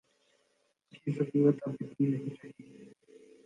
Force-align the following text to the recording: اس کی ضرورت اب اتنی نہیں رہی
اس 0.93 0.99
کی 1.03 1.11
ضرورت 1.13 1.57
اب 1.61 1.75
اتنی 1.81 2.07
نہیں 2.07 2.35
رہی 2.35 2.89